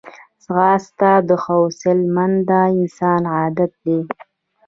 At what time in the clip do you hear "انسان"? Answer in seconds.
2.75-3.21